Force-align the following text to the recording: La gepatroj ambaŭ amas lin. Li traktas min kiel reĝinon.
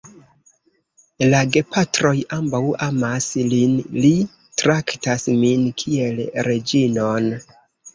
La 1.33 1.41
gepatroj 1.57 2.15
ambaŭ 2.39 2.63
amas 2.87 3.29
lin. 3.53 3.79
Li 4.01 4.13
traktas 4.65 5.31
min 5.47 5.71
kiel 5.85 6.29
reĝinon. 6.53 7.35